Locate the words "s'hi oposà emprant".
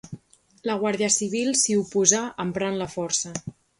1.63-2.81